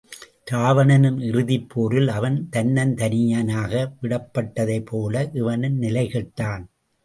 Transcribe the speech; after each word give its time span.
இராவணனின் 0.51 1.19
இறுதிப் 1.21 1.69
போரில் 1.69 2.07
அவன் 2.07 2.49
தன்னந்தனிய 2.51 3.43
னாக 3.43 3.93
விடப்பட்டதைப்போல 4.01 5.35
இவனும் 5.35 5.77
நிலை 5.77 6.05
கெட்டான். 6.07 6.65